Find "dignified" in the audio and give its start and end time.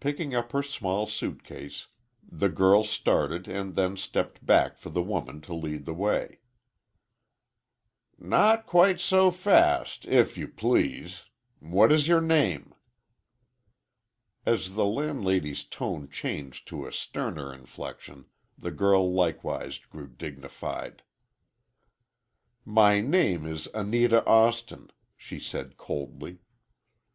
20.06-21.02